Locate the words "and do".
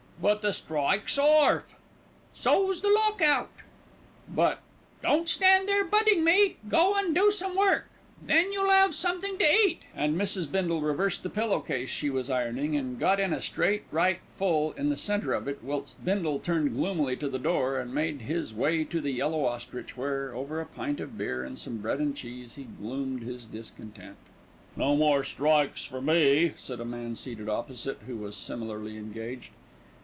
6.93-7.31